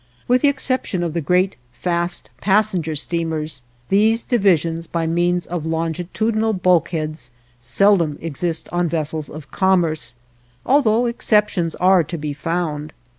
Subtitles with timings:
[0.27, 6.53] With the exception of the great fast passenger steamers, these divisions by means of longitudinal
[6.53, 10.15] bulkheads seldom exist on vessels of commerce,
[10.65, 12.93] although exceptions are to be found.